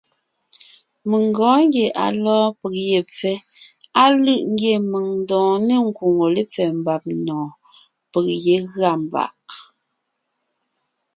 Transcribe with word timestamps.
Mèŋ 1.09 1.23
gɔɔn 1.37 1.61
ngie 1.67 1.87
à 2.03 2.05
lɔ́ɔn 2.23 2.49
peg 2.61 2.73
ye 2.89 2.99
pfɛ́, 3.09 3.35
á 4.01 4.03
lʉ̂ʼ 4.21 4.41
ngie 4.51 4.75
mèŋ 4.91 5.05
ńdɔɔn 5.21 5.55
ne 5.67 5.75
ńkwóŋo 5.87 6.25
lépfɛ́ 6.35 6.67
mbàb 6.79 7.03
nɔ̀ɔn, 7.25 7.49
peg 8.11 8.25
yé 8.45 8.55
gʉa 8.71 8.91
mbàʼ. 9.03 9.31